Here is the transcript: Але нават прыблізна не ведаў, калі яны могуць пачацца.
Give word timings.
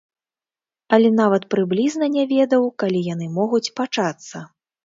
Але 0.97 1.11
нават 1.19 1.45
прыблізна 1.55 2.05
не 2.15 2.23
ведаў, 2.33 2.67
калі 2.85 3.05
яны 3.13 3.27
могуць 3.39 3.69
пачацца. 3.83 4.37